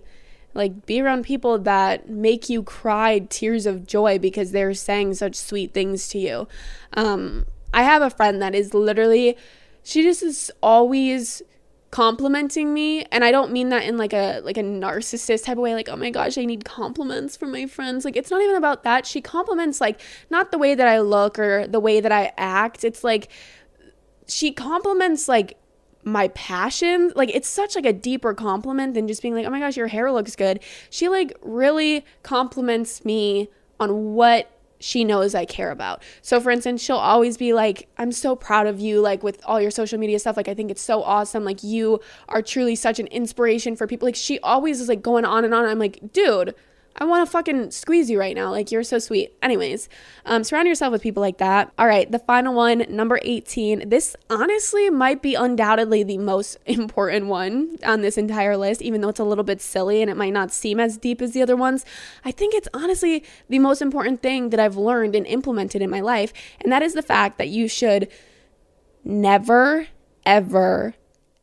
[0.53, 5.35] Like, be around people that make you cry tears of joy because they're saying such
[5.35, 6.47] sweet things to you.
[6.93, 9.35] Um, I have a friend that is literally,
[9.83, 11.41] she just is always
[11.95, 15.61] complimenting me and i don't mean that in like a like a narcissist type of
[15.63, 18.03] way like oh my gosh i need compliments from my friends.
[18.03, 19.05] Like it's not even about that.
[19.05, 22.83] She compliments like not the way that i look or the way that i act.
[22.83, 23.29] It's like
[24.27, 25.57] she compliments like
[26.03, 27.11] my passion.
[27.15, 29.87] Like it's such like a deeper compliment than just being like oh my gosh your
[29.87, 30.59] hair looks good.
[30.89, 36.03] She like really compliments me on what she knows I care about.
[36.21, 39.61] So for instance, she'll always be like, "I'm so proud of you like with all
[39.61, 40.37] your social media stuff.
[40.37, 41.43] Like I think it's so awesome.
[41.43, 41.99] Like you
[42.29, 45.53] are truly such an inspiration for people." Like she always is like going on and
[45.53, 45.65] on.
[45.65, 46.55] I'm like, "Dude,
[46.97, 48.51] I want to fucking squeeze you right now.
[48.51, 49.35] Like, you're so sweet.
[49.41, 49.89] Anyways,
[50.25, 51.73] um, surround yourself with people like that.
[51.77, 53.89] All right, the final one, number 18.
[53.89, 59.09] This honestly might be undoubtedly the most important one on this entire list, even though
[59.09, 61.57] it's a little bit silly and it might not seem as deep as the other
[61.57, 61.83] ones.
[62.23, 65.99] I think it's honestly the most important thing that I've learned and implemented in my
[65.99, 66.31] life.
[66.61, 68.07] And that is the fact that you should
[69.03, 69.87] never,
[70.25, 70.95] ever,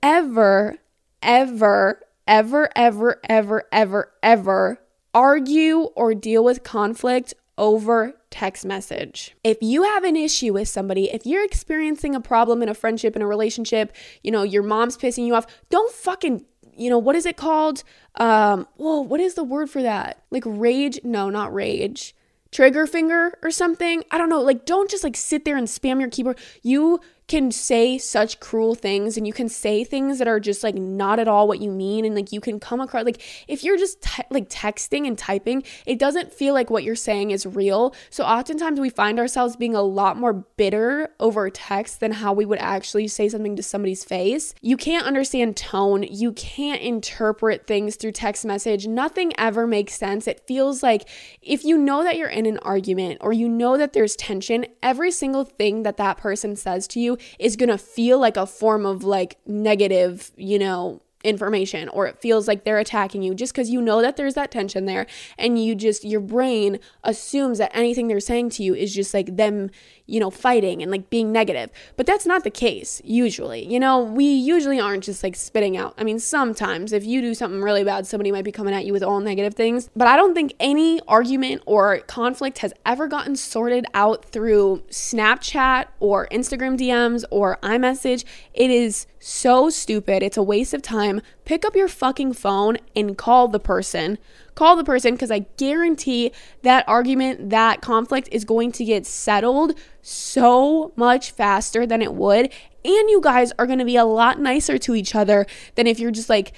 [0.03, 0.78] ever,
[1.22, 4.82] ever, ever, ever, ever, ever, ever
[5.14, 9.36] argue or deal with conflict over text message.
[9.44, 13.14] If you have an issue with somebody, if you're experiencing a problem in a friendship,
[13.14, 16.44] in a relationship, you know, your mom's pissing you off, don't fucking
[16.74, 17.84] you know what is it called?
[18.16, 20.22] Um whoa what is the word for that?
[20.30, 20.98] Like rage?
[21.04, 22.14] No not rage.
[22.50, 24.02] Trigger finger or something?
[24.10, 24.40] I don't know.
[24.40, 26.38] Like don't just like sit there and spam your keyboard.
[26.62, 30.75] You can say such cruel things and you can say things that are just like
[30.75, 33.79] not at all what you mean and like you can come across like if you're
[33.79, 37.95] just te- like texting and typing it doesn't feel like what you're saying is real.
[38.11, 42.45] So oftentimes we find ourselves being a lot more bitter over text than how we
[42.45, 44.55] would actually say something to somebody's face.
[44.61, 46.03] You can't understand tone.
[46.03, 48.87] You can't interpret things through text message.
[48.87, 50.27] Nothing ever makes sense.
[50.27, 51.09] It feels like
[51.41, 55.11] if you know that you're in an argument or you know that there's tension every
[55.11, 58.86] single thing that that person says to you is going to feel like a form
[58.86, 63.70] of like negative, you know, information or it feels like they're attacking you just because
[63.70, 65.06] you know that there's that tension there
[65.38, 69.36] and you just your brain assumes that anything they're saying to you is just like
[69.36, 69.70] them
[70.12, 71.70] you know, fighting and like being negative.
[71.96, 73.64] But that's not the case usually.
[73.64, 75.94] You know, we usually aren't just like spitting out.
[75.96, 78.92] I mean, sometimes if you do something really bad, somebody might be coming at you
[78.92, 79.88] with all negative things.
[79.96, 85.86] But I don't think any argument or conflict has ever gotten sorted out through Snapchat
[85.98, 88.24] or Instagram DMs or iMessage.
[88.52, 90.22] It is so stupid.
[90.22, 91.22] It's a waste of time.
[91.45, 94.18] Pick up your fucking phone and call the person
[94.55, 96.32] call the person because I guarantee
[96.62, 102.53] that argument, that conflict is going to get settled so much faster than it would.
[102.84, 105.99] And you guys are going to be a lot nicer to each other than if
[105.99, 106.53] you're just like,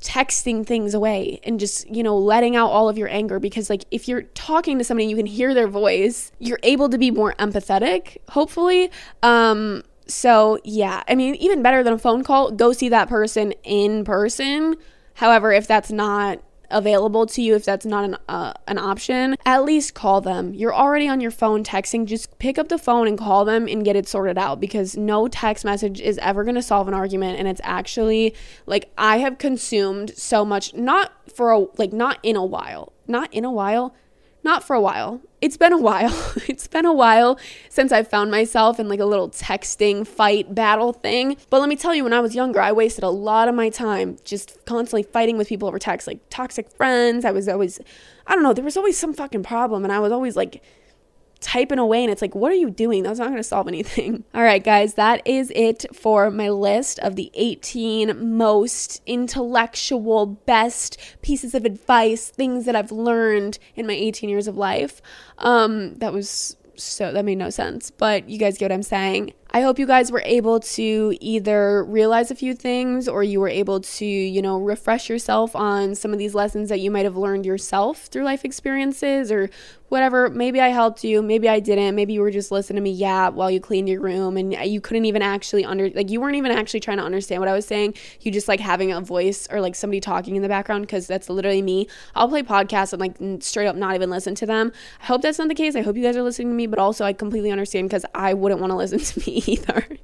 [0.00, 3.84] texting things away and just, you know, letting out all of your anger because like
[3.90, 7.34] if you're talking to somebody you can hear their voice, you're able to be more
[7.40, 8.92] empathetic, hopefully.
[9.24, 13.52] Um so, yeah, I mean, even better than a phone call, go see that person
[13.62, 14.76] in person.
[15.14, 16.40] However, if that's not
[16.70, 20.52] available to you if that's not an uh, an option at least call them.
[20.54, 22.04] You're already on your phone texting.
[22.06, 25.28] Just pick up the phone and call them and get it sorted out because no
[25.28, 27.38] text message is ever going to solve an argument.
[27.38, 28.34] And it's actually
[28.66, 33.32] like I have consumed so much not for a like not in a while not
[33.32, 33.94] in a while
[34.48, 35.20] not for a while.
[35.42, 36.32] It's been a while.
[36.48, 37.38] it's been a while
[37.68, 41.36] since I found myself in like a little texting fight battle thing.
[41.50, 43.68] But let me tell you, when I was younger, I wasted a lot of my
[43.68, 47.26] time just constantly fighting with people over text, like toxic friends.
[47.26, 47.78] I was always,
[48.26, 49.84] I don't know, there was always some fucking problem.
[49.84, 50.62] And I was always like,
[51.40, 53.02] typing away and it's like what are you doing?
[53.02, 54.24] That's not going to solve anything.
[54.34, 60.98] All right guys that is it for my list of the 18 most intellectual best
[61.22, 65.00] pieces of advice things that i've learned in my 18 years of life.
[65.38, 69.32] Um that was so that made no sense but you guys get what i'm saying
[69.58, 73.48] I hope you guys were able to either realize a few things or you were
[73.48, 77.16] able to, you know, refresh yourself on some of these lessons that you might have
[77.16, 79.50] learned yourself through life experiences or
[79.88, 80.28] whatever.
[80.28, 81.94] Maybe I helped you, maybe I didn't.
[81.94, 84.80] Maybe you were just listening to me yap while you cleaned your room and you
[84.80, 87.66] couldn't even actually under like you weren't even actually trying to understand what I was
[87.66, 87.94] saying.
[88.20, 91.28] You just like having a voice or like somebody talking in the background because that's
[91.28, 91.88] literally me.
[92.14, 94.72] I'll play podcasts and like straight up not even listen to them.
[95.00, 95.74] I hope that's not the case.
[95.74, 98.34] I hope you guys are listening to me, but also I completely understand because I
[98.34, 99.86] wouldn't want to listen to me either.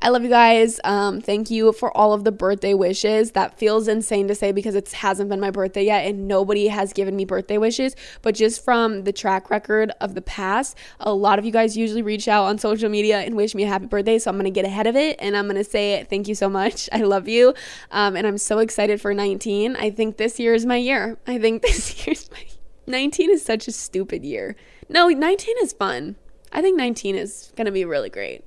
[0.00, 0.78] I love you guys.
[0.84, 3.32] Um, thank you for all of the birthday wishes.
[3.32, 6.92] That feels insane to say because it hasn't been my birthday yet and nobody has
[6.92, 7.96] given me birthday wishes.
[8.22, 12.02] But just from the track record of the past, a lot of you guys usually
[12.02, 14.20] reach out on social media and wish me a happy birthday.
[14.20, 16.36] So I'm going to get ahead of it and I'm going to say thank you
[16.36, 16.88] so much.
[16.92, 17.54] I love you.
[17.90, 19.74] Um, and I'm so excited for 19.
[19.74, 21.18] I think this year is my year.
[21.26, 22.44] I think this year's my
[22.86, 24.54] 19 is such a stupid year.
[24.88, 26.14] No, 19 is fun.
[26.52, 28.44] I think 19 is going to be really great.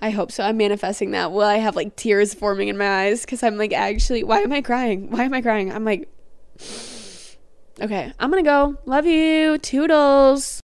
[0.00, 0.44] I hope so.
[0.44, 1.32] I'm manifesting that.
[1.32, 3.22] Will I have like tears forming in my eyes?
[3.22, 5.10] Because I'm like, actually, why am I crying?
[5.10, 5.72] Why am I crying?
[5.72, 6.08] I'm like,
[7.80, 8.76] okay, I'm gonna go.
[8.84, 9.58] Love you.
[9.58, 10.62] Toodles.